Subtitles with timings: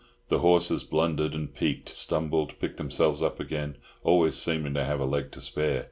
[0.29, 5.05] The horses blundered and "peeked," stumbled, picked themselves up again, always seeming to have a
[5.05, 5.79] leg to spare.